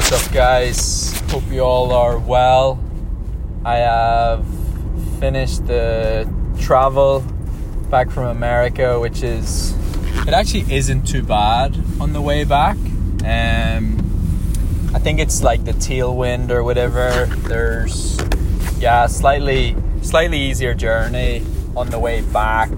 What's 0.00 0.26
up, 0.26 0.32
guys? 0.32 1.20
Hope 1.30 1.46
you 1.50 1.60
all 1.60 1.92
are 1.92 2.18
well. 2.18 2.82
I 3.66 3.76
have 3.76 4.46
finished 5.18 5.66
the 5.66 6.26
travel 6.58 7.20
back 7.90 8.10
from 8.10 8.24
America, 8.24 8.98
which 8.98 9.22
is 9.22 9.74
it 10.26 10.30
actually 10.30 10.74
isn't 10.74 11.06
too 11.06 11.22
bad 11.22 11.76
on 12.00 12.14
the 12.14 12.22
way 12.22 12.44
back. 12.44 12.78
Um, 13.26 13.98
I 14.94 14.98
think 15.00 15.20
it's 15.20 15.42
like 15.42 15.66
the 15.66 15.74
tailwind 15.74 16.50
or 16.50 16.64
whatever. 16.64 17.26
There's 17.46 18.18
yeah, 18.78 19.06
slightly 19.06 19.76
slightly 20.00 20.40
easier 20.40 20.72
journey 20.72 21.44
on 21.76 21.90
the 21.90 21.98
way 21.98 22.22
back 22.22 22.70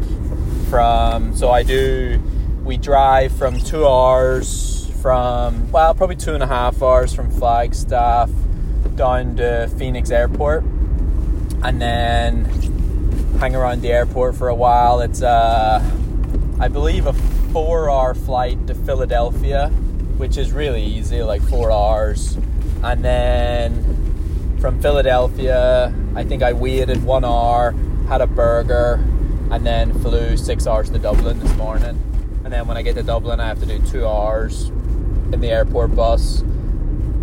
from. 0.68 1.36
So 1.36 1.52
I 1.52 1.62
do. 1.62 2.20
We 2.64 2.79
drive 2.79 3.30
from 3.30 3.61
two 3.61 3.86
hours 3.86 4.82
from 5.03 5.69
well, 5.73 5.93
probably 5.95 6.14
two 6.14 6.32
and 6.32 6.45
a 6.45 6.46
half 6.46 6.80
hours 6.80 7.12
from 7.12 7.29
Flagstaff 7.29 8.31
down 8.95 9.35
to 9.36 9.68
Phoenix 9.77 10.11
Airport, 10.13 10.63
and 11.63 11.82
then 11.82 12.44
hang 13.41 13.57
around 13.57 13.82
the 13.82 13.91
airport 13.91 14.36
for 14.36 14.49
a 14.49 14.54
while. 14.54 15.00
It's 15.00 15.21
uh, 15.21 15.82
I 16.61 16.68
believe 16.68 17.07
a 17.07 17.13
four-hour 17.53 18.14
flight 18.14 18.68
to 18.68 18.75
Philadelphia, 18.75 19.71
which 20.18 20.36
is 20.36 20.53
really 20.53 20.85
easy, 20.85 21.21
like 21.22 21.43
four 21.43 21.72
hours, 21.72 22.39
and 22.85 23.05
then 23.05 24.57
from 24.61 24.80
Philadelphia, 24.80 25.93
I 26.14 26.22
think 26.22 26.44
I 26.44 26.53
waited 26.53 27.03
one 27.03 27.25
hour, 27.25 27.75
had 28.08 28.21
a 28.21 28.29
burger, 28.29 29.05
and 29.50 29.66
then 29.66 29.93
flew 30.00 30.36
six 30.36 30.69
hours 30.69 30.91
to 30.91 31.00
Dublin 31.00 31.41
this 31.41 31.55
morning. 31.57 31.99
And 32.44 32.53
then 32.53 32.69
when 32.69 32.77
I 32.77 32.83
get 32.83 32.94
to 32.94 33.03
Dublin, 33.03 33.41
I 33.41 33.48
have 33.48 33.58
to 33.61 33.66
do 33.66 33.80
two 33.80 34.06
hours 34.06 34.70
in 35.33 35.41
the 35.41 35.48
airport 35.48 35.95
bus 35.95 36.42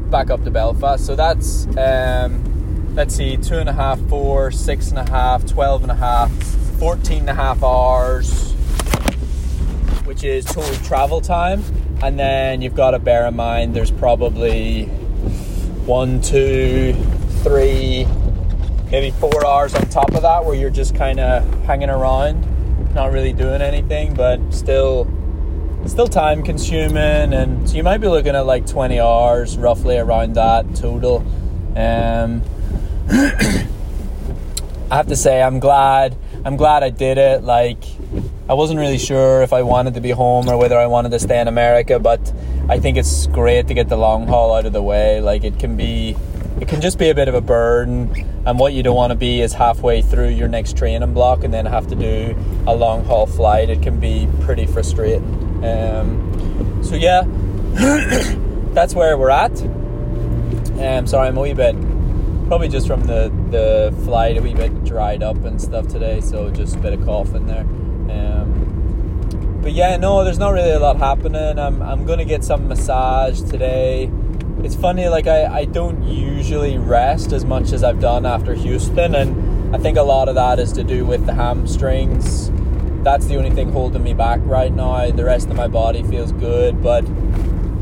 back 0.10 0.30
up 0.30 0.44
to 0.44 0.52
Belfast. 0.52 1.06
So 1.06 1.16
that's, 1.16 1.68
um, 1.78 2.96
let's 2.96 3.16
see, 3.16 3.38
two 3.38 3.58
and 3.58 3.70
a 3.70 3.74
half, 3.74 4.00
four, 4.08 4.52
six 4.52 4.90
and 4.90 4.98
a 4.98 5.10
half, 5.10 5.46
twelve 5.46 5.84
and 5.84 5.92
a 5.92 5.96
half, 5.96 6.32
14 6.80 7.20
and 7.20 7.30
a 7.30 7.34
half 7.34 7.64
hours, 7.64 8.54
which 10.06 10.24
is 10.24 10.46
total 10.46 10.74
travel 10.86 11.22
time. 11.22 11.64
And 12.02 12.18
then 12.18 12.62
you've 12.62 12.76
got 12.76 12.92
to 12.92 13.00
bear 13.00 13.28
in 13.28 13.36
mind 13.36 13.76
there's 13.76 13.92
probably 13.92 14.86
one, 15.86 16.22
two, 16.22 16.94
three, 17.44 18.08
maybe 18.92 19.12
four 19.12 19.46
hours 19.46 19.76
on 19.76 19.88
top 19.90 20.14
of 20.16 20.22
that 20.22 20.46
where 20.46 20.56
you're 20.56 20.70
just 20.70 20.96
kind 20.96 21.20
of 21.20 21.44
hanging 21.66 21.90
around, 21.90 22.46
not 22.96 23.12
really 23.12 23.34
doing 23.34 23.62
anything, 23.62 24.14
but 24.14 24.40
still 24.54 25.06
still 25.88 26.08
time 26.08 26.44
consuming 26.44 27.34
and 27.34 27.70
so 27.70 27.76
you 27.76 27.84
might 27.84 28.00
be 28.00 28.08
looking 28.08 28.36
at 28.36 28.46
like 28.46 28.68
20 28.68 29.00
hours 29.00 29.58
roughly 29.58 29.98
around 29.98 30.34
that 30.34 30.76
total. 30.76 31.26
Um, 31.76 32.42
i 34.92 34.96
have 34.96 35.08
to 35.08 35.16
say 35.16 35.42
i'm 35.42 35.60
glad 35.60 36.16
i'm 36.46 36.58
glad 36.58 36.84
i 36.84 36.90
did 36.90 37.18
it. 37.18 37.44
Like 37.44 37.84
i 38.50 38.54
wasn't 38.54 38.80
really 38.80 38.98
sure 38.98 39.42
if 39.42 39.54
i 39.54 39.62
wanted 39.64 39.94
to 39.96 40.02
be 40.02 40.12
home 40.12 40.50
or 40.50 40.58
whether 40.58 40.78
i 40.78 40.86
wanted 40.86 41.12
to 41.12 41.20
stay 41.20 41.40
in 41.40 41.48
america 41.48 42.00
but 42.00 42.34
i 42.68 42.80
think 42.80 42.98
it's 42.98 43.28
great 43.28 43.68
to 43.68 43.74
get 43.74 43.88
the 43.90 43.98
long 43.98 44.28
haul 44.28 44.54
out 44.54 44.66
of 44.66 44.74
the 44.74 44.84
way. 44.84 45.22
Like 45.22 45.44
it 45.44 45.60
can 45.60 45.78
be 45.78 46.16
it 46.60 46.68
can 46.68 46.82
just 46.82 47.00
be 47.00 47.10
a 47.10 47.16
bit 47.16 47.28
of 47.30 47.36
a 47.36 47.42
burden 47.42 48.26
and 48.46 48.60
what 48.60 48.74
you 48.74 48.84
don't 48.84 48.96
want 48.96 49.12
to 49.12 49.16
be 49.16 49.42
is 49.42 49.54
halfway 49.54 50.02
through 50.02 50.30
your 50.30 50.48
next 50.48 50.78
training 50.78 51.14
block 51.14 51.44
and 51.44 51.54
then 51.54 51.66
have 51.66 51.88
to 51.88 51.96
do 51.96 52.38
a 52.68 52.76
long 52.76 53.06
haul 53.06 53.26
flight. 53.26 53.70
It 53.70 53.82
can 53.82 54.00
be 54.00 54.28
pretty 54.42 54.66
frustrating 54.66 55.49
um, 55.64 56.80
so 56.84 56.96
yeah, 56.96 57.24
that's 58.74 58.96
where 58.96 59.18
we're 59.18 59.30
at. 59.30 59.62
Um, 60.80 61.06
sorry, 61.06 61.28
I'm 61.28 61.38
a 61.38 61.42
wee 61.42 61.54
bit, 61.54 61.76
probably 62.48 62.70
just 62.70 62.88
from 62.88 63.04
the, 63.04 63.32
the 63.52 63.94
flight, 64.06 64.38
a 64.38 64.42
wee 64.42 64.54
bit 64.54 64.86
dried 64.86 65.22
up 65.22 65.44
and 65.44 65.62
stuff 65.62 65.88
today, 65.88 66.22
so 66.22 66.50
just 66.50 66.76
a 66.76 66.80
bit 66.80 66.94
of 66.94 67.04
cough 67.04 67.36
in 67.36 67.46
there. 67.46 67.62
Um, 67.62 69.60
but 69.62 69.74
yeah, 69.74 69.98
no, 69.98 70.24
there's 70.24 70.40
not 70.40 70.52
really 70.52 70.72
a 70.72 70.80
lot 70.80 70.98
happening. 70.98 71.60
I'm, 71.60 71.82
I'm 71.82 72.06
gonna 72.06 72.26
get 72.26 72.46
some 72.46 72.70
massage 72.70 73.42
today. 73.42 74.10
It's 74.64 74.76
funny, 74.76 75.10
like 75.10 75.28
I, 75.28 75.46
I 75.46 75.66
don't 75.66 76.04
usually 76.04 76.78
rest 76.78 77.34
as 77.34 77.44
much 77.44 77.74
as 77.74 77.84
I've 77.84 78.00
done 78.00 78.26
after 78.26 78.54
Houston, 78.54 79.16
and 79.16 79.76
I 79.76 79.80
think 79.80 79.98
a 79.98 80.04
lot 80.04 80.30
of 80.30 80.36
that 80.36 80.60
is 80.60 80.72
to 80.74 80.84
do 80.84 81.06
with 81.06 81.26
the 81.26 81.34
hamstrings 81.34 82.50
that's 83.04 83.28
the 83.28 83.38
only 83.38 83.52
thing 83.52 83.72
holding 83.72 84.04
me 84.04 84.14
back 84.14 84.40
right 84.44 84.72
now. 84.72 85.10
The 85.12 85.24
rest 85.24 85.50
of 85.50 85.56
my 85.56 85.68
body 85.68 86.04
feels 86.04 86.32
good, 86.34 86.82
but 86.84 87.02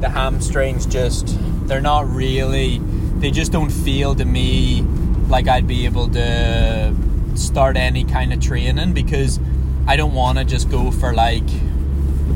the 0.01 0.09
hamstrings 0.09 0.85
just, 0.85 1.37
they're 1.67 1.81
not 1.81 2.09
really, 2.09 2.79
they 3.17 3.31
just 3.31 3.51
don't 3.51 3.71
feel 3.71 4.15
to 4.15 4.25
me 4.25 4.81
like 5.27 5.47
I'd 5.47 5.67
be 5.67 5.85
able 5.85 6.09
to 6.09 6.95
start 7.35 7.77
any 7.77 8.03
kind 8.03 8.31
of 8.31 8.39
training 8.39 8.93
because 8.93 9.39
I 9.87 9.95
don't 9.95 10.13
want 10.13 10.37
to 10.37 10.43
just 10.43 10.69
go 10.69 10.91
for 10.91 11.13
like 11.13 11.49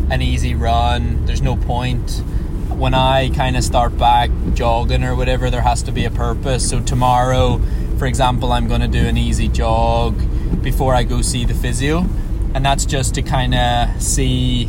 an 0.09 0.21
easy 0.21 0.55
run. 0.55 1.25
There's 1.25 1.41
no 1.41 1.55
point. 1.55 2.21
When 2.69 2.93
I 2.95 3.29
kind 3.29 3.55
of 3.55 3.63
start 3.63 3.97
back 3.97 4.31
jogging 4.53 5.03
or 5.03 5.15
whatever, 5.15 5.49
there 5.49 5.61
has 5.61 5.83
to 5.83 5.91
be 5.91 6.05
a 6.05 6.11
purpose. 6.11 6.67
So, 6.67 6.81
tomorrow, 6.81 7.61
for 7.99 8.07
example, 8.07 8.51
I'm 8.51 8.67
going 8.67 8.81
to 8.81 8.87
do 8.87 9.05
an 9.05 9.17
easy 9.17 9.47
jog 9.47 10.19
before 10.63 10.95
I 10.95 11.03
go 11.03 11.21
see 11.21 11.45
the 11.45 11.53
physio 11.53 12.07
and 12.53 12.65
that's 12.65 12.85
just 12.85 13.15
to 13.15 13.21
kind 13.21 13.55
of 13.55 14.01
see 14.01 14.65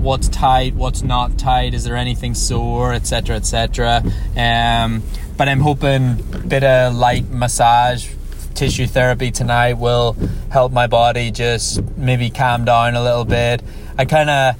what's 0.00 0.28
tight, 0.28 0.74
what's 0.74 1.02
not 1.02 1.38
tight, 1.38 1.74
is 1.74 1.84
there 1.84 1.96
anything 1.96 2.34
sore, 2.34 2.94
etc., 2.94 3.36
etc. 3.36 4.02
Um, 4.36 5.02
but 5.36 5.48
I'm 5.48 5.60
hoping 5.60 6.16
bit 6.46 6.64
of 6.64 6.94
light 6.94 7.28
massage, 7.28 8.10
tissue 8.54 8.86
therapy 8.86 9.30
tonight 9.30 9.74
will 9.74 10.16
help 10.50 10.72
my 10.72 10.86
body 10.86 11.30
just 11.30 11.82
maybe 11.96 12.30
calm 12.30 12.64
down 12.64 12.94
a 12.94 13.02
little 13.02 13.24
bit. 13.24 13.62
I 13.96 14.04
kind 14.04 14.30
of, 14.30 14.56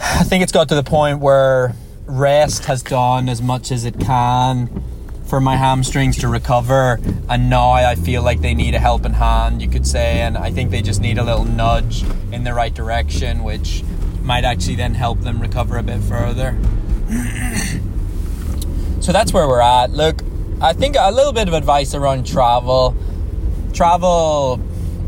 I 0.00 0.24
think 0.24 0.42
it's 0.42 0.52
got 0.52 0.68
to 0.68 0.74
the 0.74 0.82
point 0.82 1.20
where 1.20 1.74
rest 2.06 2.64
has 2.66 2.82
done 2.82 3.28
as 3.28 3.42
much 3.42 3.70
as 3.70 3.84
it 3.84 3.98
can 3.98 4.82
for 5.28 5.40
my 5.42 5.56
hamstrings 5.56 6.16
to 6.16 6.26
recover 6.26 6.98
and 7.28 7.50
now 7.50 7.70
I 7.70 7.94
feel 7.96 8.22
like 8.22 8.40
they 8.40 8.54
need 8.54 8.74
a 8.74 8.78
helping 8.78 9.12
hand 9.12 9.60
you 9.60 9.68
could 9.68 9.86
say 9.86 10.22
and 10.22 10.38
I 10.38 10.50
think 10.50 10.70
they 10.70 10.80
just 10.80 11.02
need 11.02 11.18
a 11.18 11.22
little 11.22 11.44
nudge 11.44 12.02
in 12.32 12.44
the 12.44 12.54
right 12.54 12.72
direction 12.72 13.44
which 13.44 13.84
might 14.22 14.44
actually 14.44 14.76
then 14.76 14.94
help 14.94 15.20
them 15.20 15.38
recover 15.40 15.76
a 15.76 15.82
bit 15.82 16.00
further. 16.00 16.58
So 19.00 19.12
that's 19.12 19.32
where 19.32 19.46
we're 19.46 19.62
at. 19.62 19.90
Look 19.90 20.22
I 20.60 20.72
think 20.72 20.96
a 20.98 21.10
little 21.10 21.32
bit 21.32 21.46
of 21.46 21.54
advice 21.54 21.94
around 21.94 22.26
travel. 22.26 22.96
Travel 23.72 24.60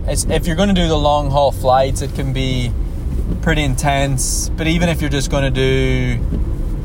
if 0.07 0.47
you're 0.47 0.57
going 0.57 0.69
to 0.69 0.75
do 0.75 0.87
the 0.89 0.97
long 0.97 1.31
haul 1.31 1.53
flights 1.53 2.01
it 2.03 2.15
can 2.15 2.33
be 2.33 2.73
pretty 3.43 3.63
intense 3.63 4.49
but 4.51 4.67
even 4.67 4.89
if 4.89 5.01
you're 5.01 5.11
just 5.11 5.31
going 5.31 5.43
to 5.43 5.51
do 5.51 6.19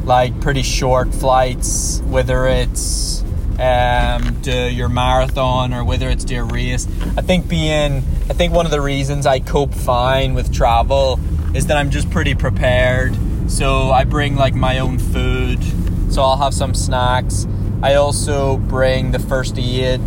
like 0.04 0.40
pretty 0.42 0.64
short 0.64 1.14
flights 1.14 2.02
whether 2.02 2.48
it's 2.48 3.24
um, 3.60 4.42
to 4.42 4.70
your 4.72 4.90
marathon 4.90 5.74
or 5.74 5.84
whether 5.84 6.10
it's 6.10 6.24
to 6.26 6.36
a 6.36 6.44
race. 6.44 6.88
I 7.18 7.22
think 7.22 7.48
being, 7.48 7.98
I 8.30 8.34
think 8.34 8.54
one 8.54 8.66
of 8.66 8.72
the 8.72 8.82
reasons 8.82 9.26
I 9.26 9.40
cope 9.40 9.74
fine 9.74 10.34
with 10.34 10.54
travel 10.54 11.20
is 11.54 11.68
that 11.68 11.78
I'm 11.78 11.90
just 11.90 12.10
pretty 12.10 12.36
prepared. 12.36 13.16
So 13.48 13.92
I 13.92 14.04
bring 14.04 14.36
like 14.36 14.56
my 14.56 14.80
own 14.80 15.00
food, 15.00 15.64
so 16.12 16.22
I'll 16.22 16.38
have 16.38 16.54
some 16.54 16.74
snacks. 16.74 17.48
I 17.82 17.96
also 17.96 18.58
bring 18.58 19.12
the 19.12 19.20
first 19.20 19.58
aid 19.58 20.02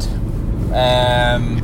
um, 0.73 1.63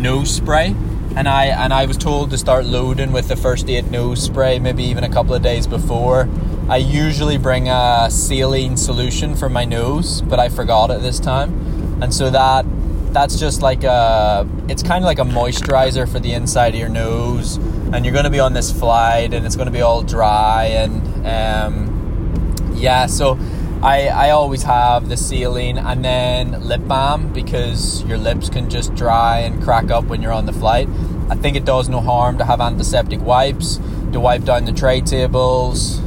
nose 0.00 0.34
spray, 0.34 0.74
and 1.14 1.28
I 1.28 1.46
and 1.46 1.72
I 1.72 1.86
was 1.86 1.96
told 1.96 2.30
to 2.30 2.38
start 2.38 2.64
loading 2.64 3.12
with 3.12 3.28
the 3.28 3.36
first 3.36 3.68
aid 3.68 3.90
nose 3.90 4.22
spray 4.22 4.58
maybe 4.58 4.84
even 4.84 5.04
a 5.04 5.10
couple 5.10 5.34
of 5.34 5.42
days 5.42 5.66
before 5.66 6.28
I 6.68 6.78
usually 6.78 7.38
bring 7.38 7.68
a 7.68 8.08
saline 8.10 8.76
solution 8.76 9.36
for 9.36 9.48
my 9.48 9.64
nose, 9.64 10.20
but 10.22 10.40
I 10.40 10.48
forgot 10.48 10.90
it 10.90 11.00
this 11.00 11.20
time. 11.20 12.02
And 12.02 12.12
so 12.12 12.28
that 12.30 12.66
that's 13.12 13.38
just 13.38 13.62
like 13.62 13.84
a 13.84 14.46
it's 14.68 14.82
kind 14.82 15.02
of 15.02 15.06
like 15.06 15.20
a 15.20 15.24
moisturizer 15.24 16.10
for 16.10 16.18
the 16.18 16.32
inside 16.32 16.74
of 16.74 16.80
your 16.80 16.88
nose 16.88 17.56
and 17.92 18.04
you're 18.04 18.12
going 18.12 18.24
to 18.26 18.30
be 18.30 18.40
on 18.40 18.52
this 18.52 18.70
flight 18.70 19.32
and 19.32 19.46
it's 19.46 19.56
going 19.56 19.66
to 19.66 19.72
be 19.72 19.80
all 19.80 20.02
dry 20.02 20.64
and 20.64 21.26
um, 21.26 22.74
yeah 22.74 23.06
so 23.06 23.38
I, 23.82 24.08
I 24.08 24.30
always 24.30 24.64
have 24.64 25.08
the 25.08 25.16
saline 25.16 25.78
and 25.78 26.04
then 26.04 26.60
lip 26.62 26.86
balm 26.86 27.32
because 27.32 28.04
your 28.04 28.18
lips 28.18 28.50
can 28.50 28.68
just 28.68 28.94
dry 28.94 29.38
and 29.38 29.62
crack 29.62 29.90
up 29.90 30.04
when 30.04 30.20
you're 30.20 30.32
on 30.32 30.44
the 30.44 30.52
flight 30.52 30.86
i 31.30 31.36
think 31.36 31.56
it 31.56 31.64
does 31.64 31.88
no 31.88 32.00
harm 32.00 32.36
to 32.36 32.44
have 32.44 32.60
antiseptic 32.60 33.22
wipes 33.22 33.80
to 34.12 34.20
wipe 34.20 34.44
down 34.44 34.66
the 34.66 34.72
tray 34.72 35.00
tables 35.00 36.02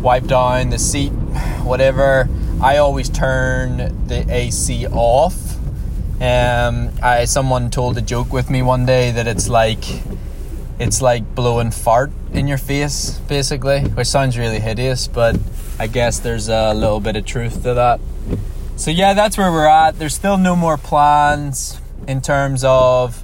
wipe 0.00 0.26
down 0.26 0.70
the 0.70 0.78
seat, 0.78 1.10
whatever. 1.62 2.28
I 2.60 2.78
always 2.78 3.08
turn 3.08 4.06
the 4.06 4.24
AC 4.28 4.86
off. 4.88 5.56
Um, 6.20 6.90
I 7.00 7.24
someone 7.26 7.70
told 7.70 7.96
a 7.98 8.00
joke 8.00 8.32
with 8.32 8.50
me 8.50 8.62
one 8.62 8.86
day 8.86 9.12
that 9.12 9.28
it's 9.28 9.48
like 9.48 9.84
it's 10.78 11.00
like 11.00 11.34
blowing 11.34 11.70
fart 11.70 12.10
in 12.32 12.48
your 12.48 12.58
face, 12.58 13.18
basically, 13.28 13.82
which 13.82 14.08
sounds 14.08 14.36
really 14.36 14.60
hideous, 14.60 15.08
but 15.08 15.38
I 15.78 15.86
guess 15.86 16.18
there's 16.18 16.48
a 16.48 16.74
little 16.74 17.00
bit 17.00 17.16
of 17.16 17.24
truth 17.24 17.62
to 17.62 17.74
that. 17.74 18.00
So 18.76 18.90
yeah, 18.90 19.14
that's 19.14 19.36
where 19.36 19.50
we're 19.50 19.66
at. 19.66 19.98
There's 19.98 20.14
still 20.14 20.36
no 20.36 20.54
more 20.56 20.76
plans 20.76 21.80
in 22.06 22.20
terms 22.20 22.64
of 22.64 23.22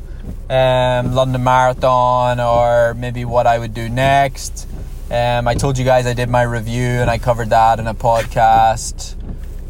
um, 0.51 1.15
London 1.15 1.43
Marathon 1.43 2.41
or 2.41 2.95
maybe 2.95 3.25
what 3.25 3.47
I 3.47 3.59
would 3.59 3.75
do 3.75 3.89
next. 3.89 4.69
Um, 5.11 5.47
I 5.47 5.55
told 5.55 5.79
you 5.79 5.85
guys 5.85 6.07
I 6.07 6.15
did 6.15 6.31
my 6.31 6.43
review 6.43 6.83
and 6.83 7.11
I 7.11 7.19
covered 7.19 7.51
that 7.51 7.79
in 7.79 7.87
a 7.87 7.95
podcast 7.95 9.15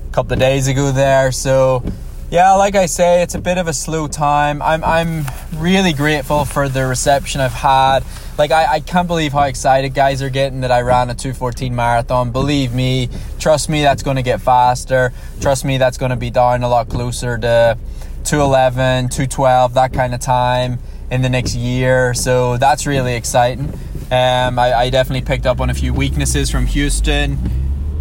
a 0.08 0.12
couple 0.12 0.34
of 0.34 0.38
days 0.38 0.68
ago 0.68 0.92
there. 0.92 1.32
So 1.32 1.82
yeah, 2.30 2.52
like 2.54 2.74
I 2.74 2.86
say, 2.86 3.22
it's 3.22 3.34
a 3.34 3.40
bit 3.40 3.58
of 3.58 3.68
a 3.68 3.72
slow 3.72 4.08
time. 4.08 4.62
I'm 4.62 4.82
I'm 4.82 5.24
really 5.56 5.92
grateful 5.92 6.44
for 6.44 6.68
the 6.68 6.86
reception 6.86 7.40
I've 7.40 7.52
had. 7.52 8.04
Like 8.38 8.50
I, 8.50 8.74
I 8.74 8.80
can't 8.80 9.06
believe 9.06 9.32
how 9.32 9.42
excited 9.42 9.94
guys 9.94 10.22
are 10.22 10.30
getting 10.30 10.62
that 10.62 10.72
I 10.72 10.80
ran 10.80 11.10
a 11.10 11.14
214 11.14 11.74
marathon. 11.74 12.32
Believe 12.32 12.72
me, 12.72 13.08
trust 13.38 13.68
me, 13.68 13.82
that's 13.82 14.02
going 14.02 14.16
to 14.16 14.22
get 14.22 14.40
faster. 14.40 15.12
Trust 15.40 15.64
me, 15.64 15.78
that's 15.78 15.98
going 15.98 16.10
to 16.10 16.16
be 16.16 16.30
down 16.30 16.62
a 16.62 16.68
lot 16.68 16.88
closer 16.88 17.38
to 17.38 17.78
211, 18.24 19.10
212, 19.10 19.74
that 19.74 19.92
kind 19.92 20.14
of 20.14 20.20
time 20.20 20.78
in 21.10 21.22
the 21.22 21.28
next 21.28 21.54
year. 21.54 22.14
So 22.14 22.56
that's 22.56 22.86
really 22.86 23.14
exciting. 23.14 23.72
Um, 24.10 24.58
I, 24.58 24.74
I 24.74 24.90
definitely 24.90 25.26
picked 25.26 25.46
up 25.46 25.60
on 25.60 25.70
a 25.70 25.74
few 25.74 25.92
weaknesses 25.92 26.50
from 26.50 26.66
Houston. 26.66 27.38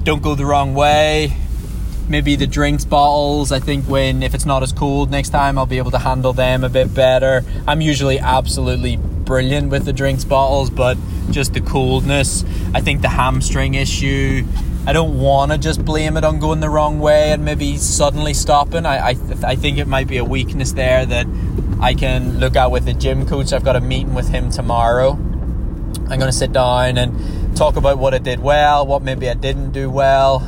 Don't 0.03 0.21
go 0.21 0.35
the 0.35 0.45
wrong 0.45 0.73
way 0.73 1.38
maybe 2.07 2.35
the 2.35 2.47
drinks 2.47 2.85
bottles. 2.85 3.51
I 3.51 3.59
think 3.59 3.85
when 3.85 4.23
if 4.23 4.33
it's 4.33 4.45
not 4.45 4.63
as 4.63 4.71
cold 4.71 5.11
next 5.11 5.29
time, 5.29 5.57
I'll 5.57 5.65
be 5.65 5.77
able 5.77 5.91
to 5.91 6.00
handle 6.00 6.33
them 6.33 6.63
a 6.63 6.69
bit 6.69 6.94
better. 6.94 7.44
I'm 7.67 7.81
usually 7.81 8.19
absolutely 8.19 8.97
brilliant 8.97 9.69
with 9.71 9.85
the 9.85 9.94
drinks 9.94 10.25
bottles, 10.25 10.69
but 10.69 10.97
just 11.31 11.53
the 11.53 11.61
coldness. 11.61 12.44
I 12.73 12.81
think 12.81 13.01
the 13.01 13.09
hamstring 13.09 13.75
issue. 13.75 14.45
I 14.85 14.91
don't 14.91 15.17
want 15.17 15.53
to 15.53 15.57
just 15.57 15.85
blame 15.85 16.17
it 16.17 16.25
on 16.25 16.39
going 16.39 16.59
the 16.59 16.69
wrong 16.69 16.99
way 16.99 17.31
and 17.31 17.45
maybe 17.45 17.77
suddenly 17.77 18.33
stopping. 18.33 18.85
I 18.85 19.07
I, 19.07 19.13
th- 19.13 19.44
I 19.44 19.56
think 19.56 19.77
it 19.77 19.88
might 19.88 20.07
be 20.07 20.17
a 20.17 20.25
weakness 20.25 20.73
there 20.73 21.06
that 21.06 21.25
I 21.79 21.94
can 21.94 22.39
look 22.39 22.56
at 22.56 22.69
with 22.69 22.85
the 22.85 22.94
gym 22.94 23.25
coach. 23.25 23.53
I've 23.53 23.63
got 23.63 23.77
a 23.77 23.81
meeting 23.81 24.13
with 24.13 24.27
him 24.29 24.51
tomorrow. 24.51 25.17
I'm 26.09 26.19
going 26.19 26.31
to 26.31 26.31
sit 26.31 26.53
down 26.53 26.97
and 26.97 27.55
talk 27.55 27.75
about 27.75 27.97
what 27.97 28.13
I 28.13 28.19
did 28.19 28.39
well, 28.39 28.85
what 28.85 29.01
maybe 29.01 29.29
I 29.29 29.33
didn't 29.33 29.71
do 29.71 29.89
well 29.89 30.41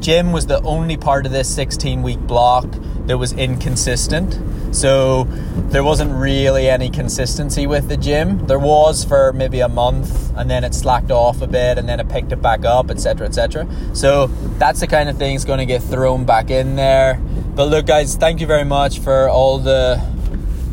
gym 0.00 0.32
was 0.32 0.46
the 0.46 0.60
only 0.62 0.96
part 0.96 1.26
of 1.26 1.32
this 1.32 1.52
16 1.54 2.02
week 2.02 2.20
block 2.20 2.66
that 3.06 3.18
was 3.18 3.32
inconsistent. 3.32 4.38
So 4.74 5.24
there 5.70 5.82
wasn't 5.82 6.12
really 6.12 6.68
any 6.68 6.90
consistency 6.90 7.66
with 7.66 7.88
the 7.88 7.96
gym. 7.96 8.46
There 8.46 8.58
was 8.58 9.04
for 9.04 9.32
maybe 9.32 9.60
a 9.60 9.68
month 9.68 10.36
and 10.36 10.50
then 10.50 10.62
it 10.62 10.74
slacked 10.74 11.10
off 11.10 11.40
a 11.40 11.46
bit 11.46 11.78
and 11.78 11.88
then 11.88 12.00
it 12.00 12.08
picked 12.08 12.32
it 12.32 12.42
back 12.42 12.64
up, 12.64 12.90
etc. 12.90 13.26
etc. 13.26 13.66
So 13.94 14.26
that's 14.58 14.80
the 14.80 14.86
kind 14.86 15.08
of 15.08 15.16
thing 15.16 15.34
that's 15.34 15.44
going 15.44 15.58
to 15.58 15.66
get 15.66 15.82
thrown 15.82 16.26
back 16.26 16.50
in 16.50 16.76
there. 16.76 17.20
But 17.54 17.68
look, 17.68 17.86
guys, 17.86 18.16
thank 18.16 18.40
you 18.40 18.46
very 18.46 18.64
much 18.64 19.00
for 19.00 19.28
all 19.28 19.58
the 19.58 19.96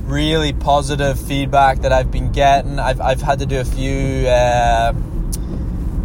really 0.06 0.54
positive 0.54 1.20
feedback 1.20 1.82
that 1.82 1.92
I've 1.92 2.12
been 2.12 2.32
getting. 2.32 2.80
I've, 2.80 3.02
I've 3.02 3.22
had 3.22 3.40
to 3.40 3.46
do 3.46 3.60
a 3.60 3.66
few. 3.66 4.28
Uh, 4.28 4.94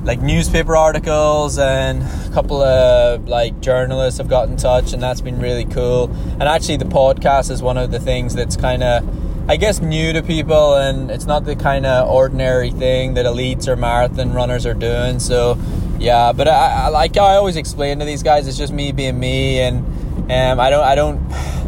like 0.05 0.20
newspaper 0.23 0.76
articles 0.76 1.58
and 1.58 2.02
a 2.02 2.31
couple 2.32 2.62
of 2.62 3.29
like 3.29 3.61
journalists 3.61 4.17
have 4.19 4.29
got 4.29 4.49
in 4.49 4.56
touch 4.56 4.94
and 4.94 5.02
that's 5.02 5.20
been 5.20 5.38
really 5.38 5.67
cool 5.67 6.11
and 6.32 6.44
actually 6.44 6.79
the 6.79 6.87
podcast 6.87 7.50
is 7.50 7.61
one 7.61 7.76
of 7.76 7.91
the 7.91 8.00
things 8.00 8.35
that's 8.35 8.56
kind 8.56 8.82
of 8.82 9.06
i 9.50 9.56
guess 9.56 9.81
new 9.81 10.12
to 10.12 10.23
people 10.23 10.75
and 10.75 11.11
it's 11.11 11.26
not 11.26 11.44
the 11.44 11.55
kind 11.55 11.85
of 11.85 12.08
ordinary 12.08 12.70
thing 12.70 13.12
that 13.12 13.26
elites 13.26 13.69
or 13.69 13.76
marathon 13.76 14.32
runners 14.32 14.64
are 14.64 14.75
doing 14.75 15.19
so 15.19 15.58
yeah 15.99 16.32
but 16.32 16.49
I, 16.49 16.85
I 16.85 16.88
like 16.88 17.19
i 17.19 17.35
always 17.35 17.56
explain 17.56 17.99
to 17.99 18.06
these 18.06 18.23
guys 18.23 18.49
it's 18.49 18.56
just 18.56 18.73
me 18.73 18.93
being 18.93 19.20
me 19.20 19.61
and 19.61 19.85
um, 20.32 20.58
i 20.58 20.70
don't 20.70 20.85
i 20.85 20.94
don't 20.94 21.20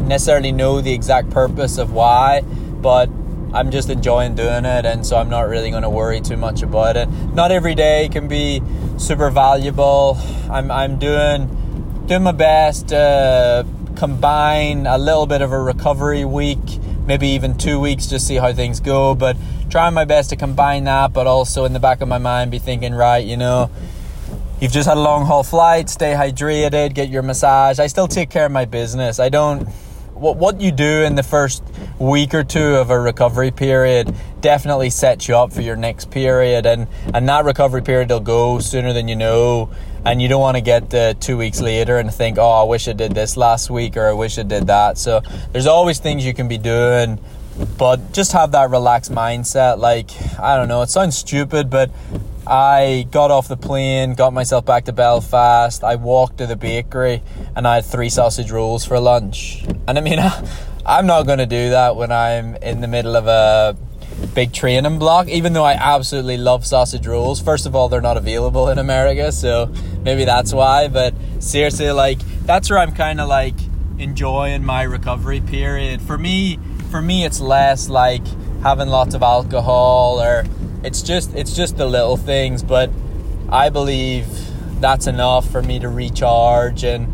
necessarily 0.07 0.51
know 0.51 0.81
the 0.81 0.93
exact 0.93 1.29
purpose 1.29 1.77
of 1.77 1.91
why 1.91 2.41
but 2.83 3.09
I'm 3.53 3.71
just 3.71 3.89
enjoying 3.89 4.35
doing 4.35 4.65
it, 4.65 4.85
and 4.85 5.05
so 5.05 5.15
I'm 5.15 5.29
not 5.29 5.47
really 5.47 5.69
going 5.71 5.83
to 5.83 5.89
worry 5.89 6.21
too 6.21 6.37
much 6.37 6.61
about 6.63 6.97
it. 6.97 7.07
Not 7.33 7.51
every 7.51 7.75
day 7.75 8.09
can 8.11 8.27
be 8.27 8.61
super 8.97 9.29
valuable. 9.29 10.17
I'm 10.51 10.69
I'm 10.69 10.99
doing 10.99 12.03
doing 12.07 12.23
my 12.23 12.31
best 12.31 12.89
to 12.89 13.65
combine 13.95 14.85
a 14.85 14.97
little 14.97 15.27
bit 15.27 15.41
of 15.41 15.51
a 15.51 15.59
recovery 15.59 16.25
week, 16.25 16.79
maybe 17.05 17.27
even 17.29 17.55
two 17.55 17.79
weeks, 17.79 18.07
just 18.07 18.27
see 18.27 18.35
how 18.35 18.51
things 18.53 18.79
go. 18.79 19.13
But 19.15 19.37
trying 19.69 19.93
my 19.93 20.05
best 20.05 20.31
to 20.31 20.35
combine 20.35 20.83
that, 20.85 21.13
but 21.13 21.27
also 21.27 21.63
in 21.65 21.73
the 21.73 21.79
back 21.79 22.01
of 22.01 22.07
my 22.07 22.17
mind, 22.17 22.51
be 22.51 22.59
thinking, 22.59 22.93
right, 22.93 23.25
you 23.25 23.37
know. 23.37 23.69
You've 24.59 24.71
just 24.71 24.87
had 24.87 24.97
a 24.97 25.01
long 25.01 25.25
haul 25.25 25.43
flight, 25.43 25.89
stay 25.89 26.13
hydrated, 26.13 26.93
get 26.93 27.09
your 27.09 27.21
massage. 27.21 27.79
I 27.79 27.87
still 27.87 28.07
take 28.07 28.29
care 28.29 28.45
of 28.45 28.51
my 28.51 28.65
business. 28.65 29.19
I 29.19 29.27
don't 29.27 29.67
what 30.23 30.37
what 30.37 30.61
you 30.61 30.71
do 30.71 31.03
in 31.03 31.15
the 31.15 31.21
first 31.21 31.61
week 31.99 32.33
or 32.33 32.45
two 32.45 32.75
of 32.75 32.89
a 32.89 32.99
recovery 32.99 33.51
period 33.51 34.15
definitely 34.39 34.89
sets 34.89 35.27
you 35.27 35.35
up 35.35 35.51
for 35.51 35.61
your 35.61 35.75
next 35.75 36.09
period. 36.09 36.65
And 36.65 36.87
and 37.13 37.27
that 37.27 37.43
recovery 37.43 37.81
period 37.81 38.09
will 38.09 38.21
go 38.21 38.59
sooner 38.59 38.93
than 38.93 39.07
you 39.07 39.17
know. 39.17 39.69
And 40.05 40.21
you 40.21 40.27
don't 40.27 40.41
want 40.41 40.55
to 40.57 40.61
get 40.61 40.93
uh, 40.93 41.13
two 41.13 41.37
weeks 41.37 41.61
later 41.61 41.97
and 41.97 42.13
think 42.13 42.37
oh 42.37 42.49
i 42.49 42.63
wish 42.63 42.87
i 42.87 42.93
did 42.93 43.13
this 43.13 43.37
last 43.37 43.69
week 43.69 43.95
or 43.95 44.07
i 44.07 44.13
wish 44.13 44.39
i 44.39 44.43
did 44.43 44.67
that. 44.67 44.97
So 44.97 45.21
there's 45.51 45.67
always 45.67 45.99
things 45.99 46.25
you 46.25 46.33
can 46.33 46.47
be 46.47 46.57
doing 46.57 47.19
but 47.77 48.11
just 48.13 48.31
have 48.31 48.51
that 48.53 48.69
relaxed 48.71 49.11
mindset. 49.11 49.77
Like 49.77 50.09
i 50.39 50.55
don't 50.55 50.69
know 50.69 50.81
it 50.81 50.89
sounds 50.89 51.17
stupid 51.17 51.69
but 51.69 51.91
I 52.45 53.07
got 53.09 53.31
off 53.31 53.47
the 53.47 53.57
plane, 53.57 54.15
got 54.15 54.33
myself 54.33 54.65
back 54.65 54.85
to 54.85 54.93
Belfast. 54.93 55.83
I 55.83 55.95
walked 55.95 56.39
to 56.39 56.47
the 56.47 56.55
bakery 56.55 57.21
and 57.55 57.67
I 57.67 57.75
had 57.75 57.85
three 57.85 58.09
sausage 58.09 58.51
rolls 58.51 58.85
for 58.85 58.99
lunch. 58.99 59.63
And 59.87 59.97
I 59.97 60.01
mean, 60.01 60.19
I'm 60.85 61.05
not 61.05 61.23
going 61.25 61.39
to 61.39 61.45
do 61.45 61.69
that 61.69 61.95
when 61.95 62.11
I'm 62.11 62.55
in 62.57 62.81
the 62.81 62.87
middle 62.87 63.15
of 63.15 63.27
a 63.27 63.77
big 64.33 64.51
training 64.51 64.99
block, 64.99 65.29
even 65.29 65.53
though 65.53 65.63
I 65.63 65.73
absolutely 65.73 66.37
love 66.37 66.65
sausage 66.65 67.07
rolls. 67.07 67.41
First 67.41 67.65
of 67.65 67.75
all, 67.75 67.87
they're 67.87 68.01
not 68.01 68.17
available 68.17 68.69
in 68.69 68.77
America, 68.77 69.31
so 69.31 69.71
maybe 70.03 70.25
that's 70.25 70.53
why. 70.53 70.89
But 70.89 71.13
seriously, 71.39 71.91
like, 71.91 72.19
that's 72.45 72.69
where 72.69 72.79
I'm 72.79 72.93
kind 72.93 73.21
of 73.21 73.29
like 73.29 73.55
enjoying 73.99 74.65
my 74.65 74.83
recovery 74.83 75.39
period. 75.39 76.01
For 76.01 76.17
me, 76.17 76.59
for 76.91 77.01
me, 77.01 77.23
it's 77.23 77.39
less 77.39 77.89
like 77.89 78.25
having 78.61 78.89
lots 78.89 79.15
of 79.15 79.23
alcohol 79.23 80.21
or 80.21 80.45
it's 80.83 81.01
just 81.01 81.33
it's 81.35 81.55
just 81.55 81.77
the 81.77 81.85
little 81.85 82.17
things, 82.17 82.63
but 82.63 82.89
I 83.49 83.69
believe 83.69 84.27
that's 84.81 85.07
enough 85.07 85.49
for 85.49 85.61
me 85.61 85.79
to 85.79 85.89
recharge 85.89 86.83
and 86.83 87.07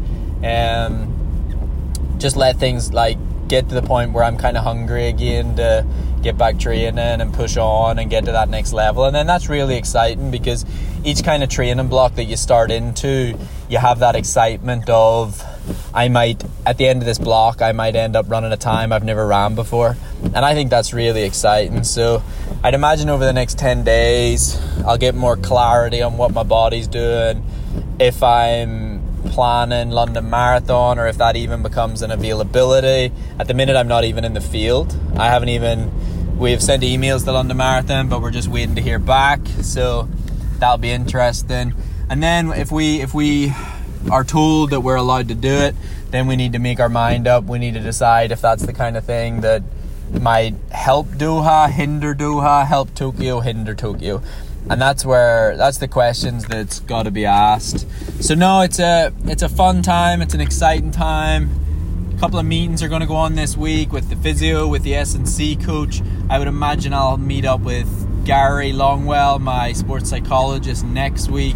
um, 0.44 2.16
just 2.18 2.36
let 2.36 2.58
things 2.58 2.94
like 2.94 3.18
get 3.48 3.70
to 3.70 3.76
the 3.76 3.82
point 3.82 4.14
where 4.14 4.24
I'm 4.24 4.38
kind 4.38 4.58
of 4.58 4.64
hungry 4.64 5.08
again 5.08 5.56
to 5.58 5.86
get 6.22 6.38
back 6.38 6.60
training 6.60 6.98
and 6.98 7.34
push 7.34 7.58
on 7.58 8.00
and 8.00 8.10
get 8.10 8.26
to 8.26 8.32
that 8.32 8.50
next 8.50 8.74
level. 8.74 9.06
And 9.06 9.16
then 9.16 9.28
that's 9.28 9.50
really 9.50 9.76
exciting 9.76 10.32
because 10.32 10.66
each 11.04 11.24
kind 11.24 11.44
of 11.44 11.50
training 11.50 11.88
block 11.88 12.16
that 12.16 12.26
you 12.26 12.38
start 12.38 12.72
into, 12.72 13.38
you 13.70 13.78
have 13.78 14.00
that 14.00 14.16
excitement 14.16 14.90
of 14.90 15.44
I 15.94 16.08
might 16.10 16.44
at 16.66 16.78
the 16.78 16.88
end 16.88 17.02
of 17.02 17.06
this 17.06 17.18
block 17.18 17.62
I 17.62 17.72
might 17.72 17.96
end 17.96 18.16
up 18.16 18.30
running 18.30 18.52
a 18.52 18.58
time 18.58 18.92
I've 18.92 19.04
never 19.04 19.26
ran 19.26 19.56
before. 19.56 19.98
And 20.24 20.38
I 20.38 20.54
think 20.54 20.70
that's 20.70 20.94
really 20.94 21.24
exciting. 21.24 21.84
So 21.84 22.24
I'd 22.64 22.74
imagine 22.74 23.10
over 23.10 23.26
the 23.26 23.34
next 23.34 23.58
10 23.58 23.84
days 23.84 24.60
I'll 24.86 24.98
get 24.98 25.16
more 25.16 25.38
clarity 25.38 26.02
on 26.02 26.18
what 26.18 26.34
my 26.34 26.44
body's 26.44 26.88
doing 26.88 27.44
if 28.00 28.22
I'm 28.24 29.04
planning 29.26 29.92
London 29.92 30.30
Marathon 30.30 30.98
or 30.98 31.08
if 31.08 31.18
that 31.18 31.36
even 31.36 31.62
becomes 31.62 32.02
an 32.02 32.12
availability. 32.12 33.14
At 33.40 33.48
the 33.48 33.54
minute 33.54 33.76
I'm 33.76 33.88
not 33.88 34.04
even 34.04 34.26
in 34.26 34.34
the 34.34 34.42
field. 34.42 34.96
I 35.18 35.28
haven't 35.28 35.50
even 35.50 36.38
we've 36.38 36.62
sent 36.62 36.84
emails 36.84 37.26
to 37.26 37.32
London 37.32 37.58
Marathon 37.58 38.10
but 38.10 38.22
we're 38.22 38.32
just 38.32 38.48
waiting 38.48 38.76
to 38.76 38.82
hear 38.82 39.00
back. 39.00 39.40
So 39.62 40.08
that'll 40.60 40.78
be 40.78 40.92
interesting. 40.92 41.74
And 42.10 42.24
then 42.24 42.52
if 42.52 42.72
we 42.72 43.02
if 43.02 43.14
we 43.14 43.54
are 44.12 44.24
told 44.24 44.72
that 44.72 44.82
we're 44.82 44.96
allowed 44.96 45.28
to 45.28 45.36
do 45.36 45.52
it, 45.52 45.76
then 46.12 46.28
we 46.28 46.36
need 46.36 46.54
to 46.54 46.60
make 46.60 46.80
our 46.80 46.90
mind 46.90 47.28
up. 47.28 47.44
We 47.46 47.60
need 47.60 47.74
to 47.76 47.80
decide 47.80 48.32
if 48.32 48.42
that's 48.42 48.66
the 48.66 48.74
kind 48.74 48.98
of 48.98 49.06
thing 49.06 49.42
that 49.42 49.64
might 50.12 50.56
help 50.72 51.08
Doha, 51.08 51.70
hinder 51.70 52.16
Doha, 52.16 52.66
help 52.66 52.94
Tokyo, 52.96 53.40
hinder 53.42 53.76
Tokyo. 53.76 54.22
And 54.70 54.82
that's 54.82 55.06
where 55.06 55.56
that's 55.56 55.78
the 55.78 55.88
questions 55.88 56.46
that's 56.46 56.80
got 56.82 57.04
to 57.04 57.12
be 57.12 57.26
asked. 57.26 57.88
So 58.24 58.36
no, 58.36 58.62
it's 58.62 58.80
a 58.80 59.14
it's 59.26 59.42
a 59.42 59.50
fun 59.50 59.82
time. 59.82 60.22
It's 60.22 60.34
an 60.34 60.42
exciting 60.42 60.92
time. 60.92 61.50
A 62.16 62.20
couple 62.20 62.40
of 62.40 62.46
meetings 62.46 62.84
are 62.84 62.90
going 62.90 63.02
to 63.02 63.08
go 63.08 63.16
on 63.16 63.36
this 63.36 63.56
week 63.56 63.94
with 63.94 64.10
the 64.10 64.16
physio, 64.18 64.68
with 64.68 64.84
the 64.84 64.96
S 64.96 65.16
and 65.16 65.28
C 65.28 65.56
coach. 65.56 66.02
I 66.30 66.38
would 66.38 66.48
imagine 66.48 66.94
I'll 66.94 67.18
meet 67.18 67.46
up 67.46 67.62
with 67.62 68.26
Gary 68.26 68.74
Longwell, 68.74 69.40
my 69.40 69.72
sports 69.72 70.10
psychologist, 70.10 70.84
next 70.84 71.30
week, 71.30 71.56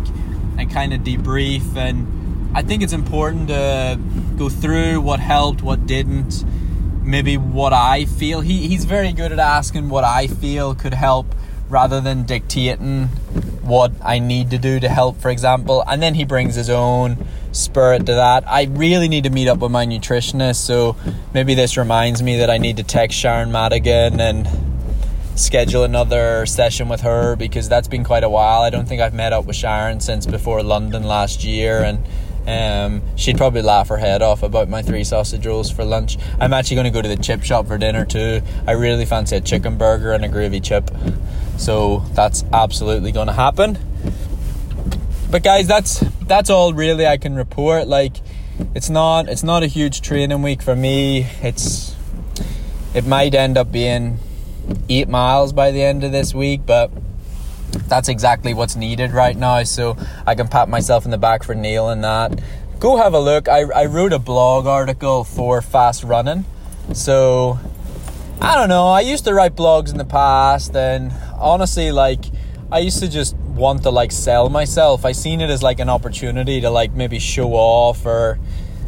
and 0.58 0.72
kind 0.72 0.94
of 0.94 1.02
debrief 1.02 1.76
and 1.76 2.23
I 2.56 2.62
think 2.62 2.84
it's 2.84 2.94
important 2.94 3.48
to 3.48 4.00
go 4.38 4.48
through 4.48 5.02
what 5.02 5.20
helped, 5.20 5.64
what 5.64 5.88
didn't, 5.88 6.44
maybe 7.04 7.36
what 7.38 7.74
I 7.74 8.06
feel. 8.06 8.42
He, 8.42 8.68
he's 8.68 8.86
very 8.86 9.12
good 9.12 9.32
at 9.32 9.40
asking 9.40 9.90
what 9.90 10.04
I 10.04 10.28
feel 10.28 10.76
could 10.76 10.94
help 10.94 11.34
rather 11.68 12.00
than 12.00 12.24
dictating 12.24 13.08
what 13.64 13.92
I 14.04 14.20
need 14.20 14.52
to 14.52 14.60
do 14.60 14.80
to 14.80 14.88
help, 14.90 15.20
for 15.20 15.30
example. 15.30 15.84
And 15.88 16.02
then 16.02 16.14
he 16.14 16.26
brings 16.26 16.54
his 16.54 16.70
own 16.70 17.26
spirit 17.52 18.06
to 18.06 18.14
that. 18.14 18.44
I 18.48 18.66
really 18.66 19.08
need 19.08 19.24
to 19.24 19.30
meet 19.32 19.48
up 19.48 19.60
with 19.60 19.72
my 19.72 19.86
nutritionist, 19.86 20.58
so 20.58 20.96
maybe 21.34 21.56
this 21.56 21.76
reminds 21.78 22.22
me 22.22 22.38
that 22.38 22.50
I 22.50 22.60
need 22.60 22.78
to 22.78 22.84
text 22.84 23.18
Sharon 23.18 23.52
Madigan 23.52 24.20
and 24.20 24.48
schedule 25.36 25.84
another 25.84 26.46
session 26.46 26.88
with 26.90 27.02
her 27.02 27.36
because 27.36 27.68
that's 27.68 27.88
been 27.88 28.04
quite 28.04 28.24
a 28.24 28.30
while. 28.30 28.62
I 28.62 28.70
don't 28.70 28.88
think 28.88 29.02
I've 29.02 29.14
met 29.16 29.34
up 29.34 29.46
with 29.46 29.56
Sharon 29.56 30.00
since 30.00 30.28
before 30.28 30.62
London 30.62 31.04
last 31.04 31.44
year 31.44 31.84
and 31.84 32.06
um, 32.48 33.02
she'd 33.16 33.38
probably 33.38 33.62
laugh 33.62 33.88
her 33.88 33.98
head 33.98 34.22
off 34.22 34.44
about 34.44 34.70
my 34.70 34.82
three 34.82 35.04
sausage 35.04 35.46
rolls 35.46 35.72
for 35.72 35.84
lunch. 35.84 36.18
I'm 36.40 36.54
actually 36.54 36.76
going 36.76 36.86
to 36.86 36.92
go 36.92 37.02
to 37.02 37.08
the 37.08 37.18
chip 37.18 37.44
shop 37.44 37.68
for 37.68 37.78
dinner 37.78 38.06
too. 38.06 38.42
I 38.68 38.72
really 38.72 39.06
fancy 39.06 39.38
a 39.38 39.42
chicken 39.42 39.78
burger 39.78 40.12
and 40.12 40.26
a 40.26 40.28
gravy 40.28 40.60
chip. 40.60 40.92
So 41.58 42.00
that's 42.14 42.44
absolutely 42.52 43.12
going 43.12 43.28
to 43.28 43.34
happen. 43.34 43.78
But 45.32 45.44
guys, 45.44 45.68
that's 45.68 46.00
that's 46.28 46.50
all 46.50 46.74
really 46.74 47.08
I 47.08 47.18
can 47.18 47.36
report. 47.36 47.88
Like 47.88 48.18
it's 48.76 48.90
not 48.90 49.30
it's 49.30 49.44
not 49.44 49.64
a 49.64 49.68
huge 49.68 50.02
training 50.02 50.42
week 50.42 50.62
for 50.62 50.76
me. 50.76 51.28
It's 51.42 51.96
it 52.94 53.08
might 53.08 53.34
end 53.34 53.58
up 53.58 53.72
being 53.72 54.20
8 54.88 55.10
miles 55.10 55.52
by 55.52 55.72
the 55.72 55.82
end 55.82 56.04
of 56.04 56.12
this 56.12 56.34
week, 56.34 56.62
but 56.66 56.92
that's 57.88 58.10
exactly 58.10 58.54
what's 58.54 58.76
needed 58.76 59.12
right 59.12 59.36
now. 59.36 59.64
So 59.64 59.98
I 60.26 60.36
can 60.36 60.48
pat 60.48 60.70
myself 60.70 61.06
in 61.06 61.12
the 61.12 61.18
back 61.18 61.44
for 61.44 61.56
nailing 61.56 62.02
that. 62.02 62.42
Go 62.80 62.98
have 62.98 63.14
a 63.14 63.20
look. 63.20 63.48
I, 63.48 63.62
I 63.62 63.86
wrote 63.86 64.14
a 64.14 64.20
blog 64.20 64.66
article 64.66 65.24
for 65.24 65.62
fast 65.62 66.04
running. 66.04 66.46
So 66.94 67.60
I 68.42 68.56
don't 68.56 68.70
know. 68.70 68.88
I 68.88 69.02
used 69.02 69.26
to 69.26 69.34
write 69.34 69.56
blogs 69.56 69.92
in 69.92 69.98
the 69.98 70.06
past, 70.06 70.76
and 70.76 71.14
honestly, 71.40 71.92
like 71.92 72.26
I 72.72 72.80
used 72.80 73.00
to 73.00 73.08
just 73.08 73.36
want 73.36 73.84
to 73.84 73.90
like 73.90 74.12
sell 74.12 74.50
myself. 74.50 75.06
I 75.06 75.12
seen 75.12 75.42
it 75.42 75.50
as 75.50 75.64
like 75.64 75.80
an 75.80 75.90
opportunity 75.90 76.60
to 76.62 76.70
like 76.70 76.92
maybe 76.94 77.20
show 77.20 77.54
off 77.54 78.06
or 78.06 78.40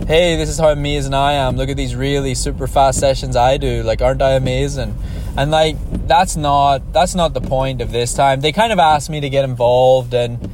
hey, 0.08 0.36
this 0.36 0.50
is 0.50 0.60
how 0.60 0.70
amazing 0.70 1.14
I 1.14 1.34
am. 1.34 1.56
Look 1.56 1.70
at 1.70 1.78
these 1.78 1.96
really 1.96 2.36
super 2.36 2.68
fast 2.68 3.00
sessions 3.00 3.36
I 3.36 3.58
do. 3.58 3.82
Like, 3.84 4.02
aren't 4.02 4.22
I 4.22 4.32
amazing? 4.32 4.98
And 5.38 5.52
like, 5.52 5.78
that's 6.08 6.36
not 6.36 6.94
that's 6.94 7.16
not 7.16 7.34
the 7.34 7.42
point 7.42 7.82
of 7.82 7.92
this 7.92 8.14
time. 8.14 8.42
They 8.42 8.52
kind 8.52 8.72
of 8.72 8.80
asked 8.80 9.10
me 9.10 9.20
to 9.22 9.30
get 9.30 9.44
involved, 9.44 10.14
and 10.14 10.50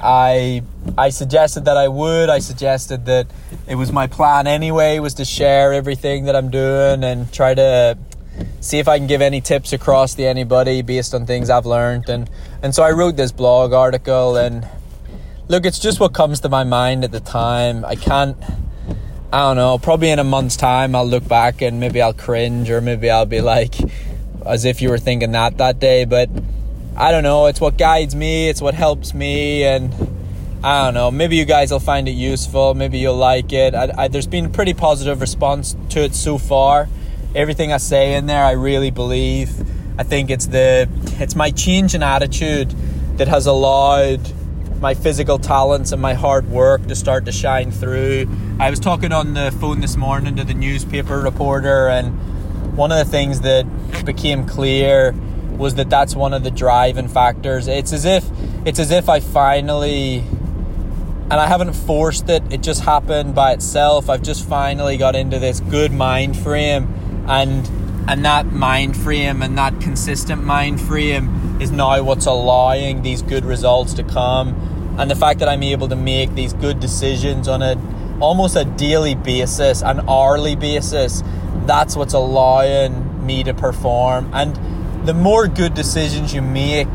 I 0.00 0.62
I 0.96 1.10
suggested 1.10 1.64
that 1.64 1.76
I 1.76 1.88
would. 1.88 2.28
I 2.28 2.38
suggested 2.38 3.06
that 3.06 3.26
it 3.66 3.74
was 3.74 3.92
my 3.92 4.06
plan 4.06 4.46
anyway 4.46 4.98
was 4.98 5.14
to 5.14 5.24
share 5.24 5.72
everything 5.72 6.24
that 6.24 6.36
I'm 6.36 6.50
doing 6.50 7.04
and 7.04 7.32
try 7.32 7.54
to 7.54 7.98
see 8.60 8.78
if 8.78 8.88
I 8.88 8.98
can 8.98 9.06
give 9.06 9.20
any 9.20 9.40
tips 9.40 9.72
across 9.72 10.14
to 10.14 10.24
anybody 10.24 10.82
based 10.82 11.14
on 11.14 11.26
things 11.26 11.50
I've 11.50 11.66
learned 11.66 12.08
and 12.08 12.30
and 12.62 12.74
so 12.74 12.82
I 12.82 12.92
wrote 12.92 13.16
this 13.16 13.32
blog 13.32 13.72
article 13.72 14.36
and 14.36 14.66
look 15.48 15.66
it's 15.66 15.78
just 15.78 15.98
what 15.98 16.14
comes 16.14 16.40
to 16.40 16.48
my 16.48 16.64
mind 16.64 17.02
at 17.02 17.10
the 17.10 17.20
time 17.20 17.84
I 17.84 17.96
can't 17.96 18.36
I 19.30 19.40
don't 19.40 19.56
know, 19.56 19.76
probably 19.76 20.08
in 20.08 20.18
a 20.18 20.24
month's 20.24 20.56
time, 20.56 20.94
I'll 20.94 21.06
look 21.06 21.28
back 21.28 21.60
and 21.60 21.78
maybe 21.78 22.00
I'll 22.00 22.14
cringe 22.14 22.70
or 22.70 22.80
maybe 22.80 23.10
I'll 23.10 23.26
be 23.26 23.42
like, 23.42 23.74
as 24.46 24.64
if 24.64 24.82
you 24.82 24.90
were 24.90 24.98
thinking 24.98 25.32
that 25.32 25.58
that 25.58 25.78
day. 25.78 26.04
But 26.04 26.28
I 26.96 27.12
don't 27.12 27.22
know, 27.22 27.46
it's 27.46 27.60
what 27.60 27.78
guides 27.78 28.14
me, 28.14 28.48
it's 28.48 28.60
what 28.60 28.74
helps 28.74 29.14
me. 29.14 29.64
And 29.64 29.94
I 30.62 30.84
don't 30.84 30.94
know, 30.94 31.10
maybe 31.10 31.36
you 31.36 31.44
guys 31.44 31.70
will 31.70 31.80
find 31.80 32.08
it 32.08 32.12
useful, 32.12 32.74
maybe 32.74 32.98
you'll 32.98 33.16
like 33.16 33.52
it. 33.52 33.74
I, 33.74 33.92
I, 33.96 34.08
there's 34.08 34.26
been 34.26 34.46
a 34.46 34.48
pretty 34.48 34.74
positive 34.74 35.20
response 35.20 35.76
to 35.90 36.00
it 36.00 36.14
so 36.14 36.38
far. 36.38 36.88
Everything 37.34 37.72
I 37.72 37.76
say 37.76 38.14
in 38.14 38.26
there, 38.26 38.44
I 38.44 38.52
really 38.52 38.90
believe. 38.90 39.50
I 39.98 40.02
think 40.04 40.30
it's 40.30 40.46
the 40.46 40.88
it's 41.18 41.34
my 41.34 41.50
change 41.50 41.94
in 41.94 42.02
attitude 42.02 42.70
that 43.18 43.28
has 43.28 43.46
allowed 43.46 44.20
my 44.80 44.94
physical 44.94 45.38
talents 45.38 45.90
and 45.92 46.00
my 46.00 46.14
hard 46.14 46.48
work 46.48 46.86
to 46.86 46.94
start 46.94 47.24
to 47.24 47.32
shine 47.32 47.70
through. 47.72 48.28
I 48.60 48.70
was 48.70 48.78
talking 48.78 49.12
on 49.12 49.34
the 49.34 49.50
phone 49.60 49.80
this 49.80 49.96
morning 49.96 50.36
to 50.36 50.44
the 50.44 50.54
newspaper 50.54 51.20
reporter, 51.20 51.88
and 51.88 52.16
one 52.78 52.92
of 52.92 52.98
the 53.04 53.10
things 53.10 53.40
that 53.40 53.66
became 54.06 54.46
clear 54.46 55.12
was 55.56 55.74
that 55.74 55.90
that's 55.90 56.14
one 56.14 56.32
of 56.32 56.44
the 56.44 56.50
driving 56.50 57.08
factors. 57.08 57.66
It's 57.66 57.92
as 57.92 58.04
if 58.04 58.24
it's 58.64 58.78
as 58.78 58.92
if 58.92 59.08
I 59.08 59.18
finally 59.18 60.18
and 60.18 61.34
I 61.34 61.46
haven't 61.46 61.74
forced 61.74 62.30
it. 62.30 62.42
It 62.50 62.62
just 62.62 62.82
happened 62.82 63.34
by 63.34 63.52
itself. 63.52 64.08
I've 64.08 64.22
just 64.22 64.48
finally 64.48 64.96
got 64.96 65.16
into 65.16 65.38
this 65.38 65.60
good 65.60 65.92
mind 65.92 66.38
frame 66.38 66.86
and 67.28 67.68
and 68.08 68.24
that 68.24 68.46
mind 68.46 68.96
frame 68.96 69.42
and 69.42 69.58
that 69.58 69.80
consistent 69.80 70.42
mind 70.42 70.80
frame 70.80 71.60
is 71.60 71.70
now 71.70 72.00
what's 72.02 72.24
allowing 72.26 73.02
these 73.02 73.20
good 73.20 73.44
results 73.44 73.92
to 73.94 74.02
come 74.04 74.96
and 74.98 75.10
the 75.10 75.14
fact 75.14 75.40
that 75.40 75.48
i'm 75.48 75.62
able 75.62 75.88
to 75.88 75.94
make 75.94 76.34
these 76.34 76.54
good 76.54 76.80
decisions 76.80 77.46
on 77.46 77.60
a 77.60 77.76
almost 78.20 78.56
a 78.56 78.64
daily 78.64 79.14
basis 79.14 79.82
an 79.82 80.00
hourly 80.08 80.56
basis 80.56 81.22
that's 81.66 81.96
what's 81.96 82.14
allowing 82.14 83.26
me 83.26 83.42
to 83.44 83.54
perform 83.54 84.30
and 84.34 85.06
the 85.06 85.14
more 85.14 85.46
good 85.48 85.74
decisions 85.74 86.34
you 86.34 86.42
make 86.42 86.88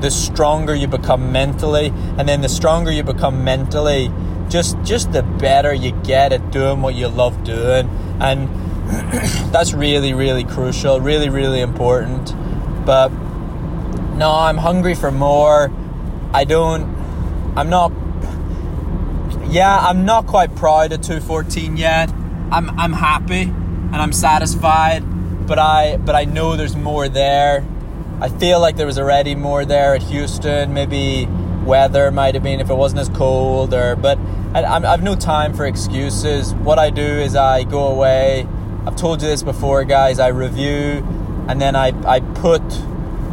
the 0.00 0.10
stronger 0.10 0.74
you 0.74 0.86
become 0.86 1.32
mentally 1.32 1.92
and 2.18 2.28
then 2.28 2.40
the 2.40 2.48
stronger 2.48 2.90
you 2.90 3.02
become 3.02 3.44
mentally 3.44 4.10
just 4.48 4.76
just 4.82 5.12
the 5.12 5.22
better 5.22 5.72
you 5.72 5.92
get 6.02 6.32
at 6.32 6.50
doing 6.50 6.82
what 6.82 6.94
you 6.94 7.08
love 7.08 7.42
doing 7.44 7.88
and 8.20 8.48
that's 9.50 9.72
really, 9.72 10.12
really 10.12 10.44
crucial, 10.44 11.00
really, 11.00 11.30
really 11.30 11.60
important. 11.60 12.34
But 12.84 13.08
no, 13.08 14.30
I'm 14.30 14.58
hungry 14.58 14.94
for 14.94 15.10
more. 15.10 15.72
I 16.34 16.44
don't, 16.44 16.82
I'm 17.56 17.70
not, 17.70 17.92
yeah, 19.48 19.78
I'm 19.78 20.04
not 20.04 20.26
quite 20.26 20.54
proud 20.54 20.92
of 20.92 21.00
214 21.00 21.78
yet. 21.78 22.10
I'm, 22.52 22.78
I'm 22.78 22.92
happy 22.92 23.50
and 23.94 24.02
I'm 24.02 24.12
satisfied, 24.12 25.02
but 25.46 25.58
I, 25.58 25.96
but 25.96 26.14
I 26.14 26.26
know 26.26 26.56
there's 26.56 26.76
more 26.76 27.08
there. 27.08 27.66
I 28.20 28.28
feel 28.28 28.60
like 28.60 28.76
there 28.76 28.86
was 28.86 28.98
already 28.98 29.34
more 29.34 29.64
there 29.64 29.94
at 29.94 30.02
Houston. 30.02 30.74
Maybe 30.74 31.26
weather 31.64 32.10
might 32.10 32.34
have 32.34 32.42
been 32.42 32.60
if 32.60 32.68
it 32.68 32.74
wasn't 32.74 33.00
as 33.00 33.08
cold, 33.08 33.72
or 33.72 33.96
but 33.96 34.18
I, 34.52 34.64
I 34.64 34.90
have 34.90 35.02
no 35.02 35.16
time 35.16 35.54
for 35.54 35.64
excuses. 35.64 36.52
What 36.54 36.78
I 36.78 36.90
do 36.90 37.02
is 37.02 37.34
I 37.34 37.64
go 37.64 37.88
away 37.88 38.46
I've 38.86 38.96
told 38.96 39.22
you 39.22 39.28
this 39.28 39.42
before, 39.42 39.84
guys. 39.84 40.18
I 40.18 40.28
review 40.28 41.02
and 41.48 41.60
then 41.60 41.74
I, 41.74 41.92
I 42.06 42.20
put 42.20 42.62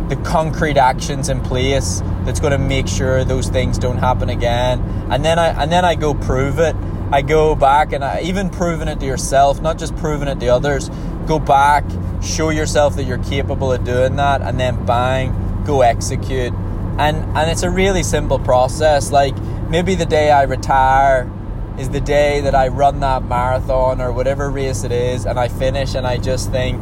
the 0.08 0.18
concrete 0.24 0.78
actions 0.78 1.28
in 1.28 1.42
place 1.42 2.02
that's 2.24 2.40
going 2.40 2.52
to 2.52 2.58
make 2.58 2.88
sure 2.88 3.26
those 3.26 3.50
things 3.50 3.78
don't 3.78 3.98
happen 3.98 4.30
again. 4.30 4.80
And 5.12 5.26
then 5.26 5.40
I 5.40 5.62
and 5.62 5.70
then 5.70 5.84
I 5.84 5.96
go 5.96 6.14
prove 6.14 6.60
it. 6.60 6.76
I 7.12 7.22
go 7.22 7.56
back 7.56 7.92
and 7.92 8.04
I 8.04 8.22
even 8.22 8.50
proving 8.50 8.88
it 8.88 9.00
to 9.02 9.06
yourself, 9.06 9.62
not 9.62 9.78
just 9.78 9.96
proving 9.98 10.30
it 10.30 10.40
to 10.40 10.48
others. 10.48 10.90
Go 11.28 11.40
back, 11.40 11.84
show 12.24 12.50
yourself 12.50 12.96
that 12.96 13.04
you're 13.04 13.24
capable 13.24 13.74
of 13.74 13.84
doing 13.84 14.16
that, 14.16 14.42
and 14.42 14.60
then 14.60 14.86
bang, 14.86 15.64
go 15.66 15.82
execute. 15.82 16.54
And 16.98 17.18
and 17.38 17.52
it's 17.52 17.64
a 17.64 17.70
really 17.70 18.04
simple 18.04 18.40
process. 18.40 19.12
Like 19.12 19.36
maybe 19.70 19.96
the 19.96 20.06
day 20.06 20.32
I 20.32 20.44
retire 20.44 21.30
is 21.78 21.90
the 21.90 22.00
day 22.02 22.42
that 22.42 22.56
I 22.56 22.70
run 22.70 23.02
that 23.02 23.24
marathon 23.24 24.00
or 24.00 24.12
whatever 24.14 24.50
race 24.50 24.84
it 24.84 24.92
is, 24.92 25.26
and 25.26 25.38
I 25.38 25.50
finish 25.50 25.96
and 25.96 26.08
I 26.08 26.18
just 26.18 26.50
think, 26.52 26.82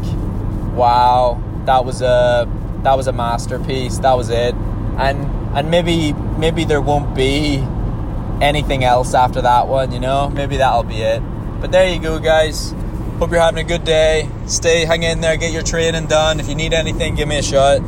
wow, 0.76 1.42
that 1.66 1.86
was 1.86 2.02
a 2.02 2.48
that 2.84 2.96
was 2.96 3.08
a 3.08 3.14
masterpiece. 3.14 3.98
That 4.00 4.16
was 4.16 4.30
it. 4.30 4.54
And 4.98 5.26
and 5.58 5.72
maybe 5.72 6.14
maybe 6.38 6.66
there 6.66 6.82
won't 6.82 7.16
be 7.16 7.66
anything 8.42 8.84
else 8.84 9.14
after 9.14 9.42
that 9.42 9.68
one, 9.68 9.92
you 9.92 10.00
know? 10.00 10.30
Maybe 10.30 10.58
that'll 10.58 10.84
be 10.84 11.02
it. 11.02 11.22
But 11.62 11.72
there 11.72 11.88
you 11.92 12.00
go, 12.00 12.20
guys. 12.20 12.74
Hope 13.20 13.32
you're 13.32 13.42
having 13.42 13.64
a 13.66 13.68
good 13.68 13.84
day. 13.84 14.30
Stay, 14.48 14.86
hang 14.86 15.04
in 15.04 15.20
there, 15.20 15.36
get 15.36 15.52
your 15.52 15.64
training 15.64 16.08
done. 16.08 16.40
If 16.40 16.48
you 16.48 16.56
need 16.56 16.74
anything, 16.74 17.16
give 17.16 17.28
me 17.28 17.38
a 17.38 17.44
shot. 17.44 17.82